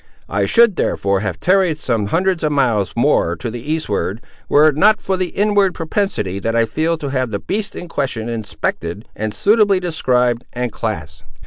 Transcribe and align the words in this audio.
I 0.29 0.47
should, 0.47 0.77
therefore, 0.77 1.19
have 1.19 1.39
tarried 1.39 1.77
some 1.77 2.07
hundreds 2.07 2.41
of 2.43 2.51
miles 2.51 2.93
more 2.97 3.35
to 3.35 3.51
the 3.51 3.61
eastward, 3.61 4.19
were 4.49 4.67
it 4.69 4.75
not 4.75 4.99
for 4.99 5.15
the 5.15 5.27
inward 5.27 5.75
propensity 5.75 6.39
that 6.39 6.55
I 6.55 6.65
feel 6.65 6.97
to 6.97 7.09
have 7.09 7.29
the 7.29 7.37
beast 7.37 7.75
in 7.75 7.87
question 7.87 8.27
inspected 8.27 9.07
and 9.15 9.31
suitably 9.31 9.79
described 9.79 10.43
and 10.53 10.71
classed. 10.71 11.23